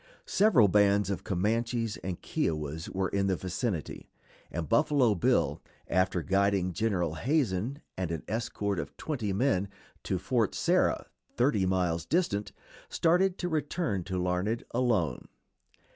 [0.25, 4.09] Several bands of Comanches and Kiowas were in the vicinity,
[4.49, 9.69] and Buffalo Bill, after guiding General Hazen and an escort of twenty men
[10.01, 11.05] to Fort Sarah,
[11.37, 12.51] thirty miles distant,
[12.89, 15.27] started to return to Larned alone.